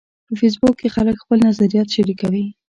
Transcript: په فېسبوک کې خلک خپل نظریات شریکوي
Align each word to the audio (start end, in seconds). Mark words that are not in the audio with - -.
په 0.27 0.33
فېسبوک 0.39 0.75
کې 0.81 0.93
خلک 0.95 1.15
خپل 1.23 1.37
نظریات 1.47 1.87
شریکوي 1.95 2.45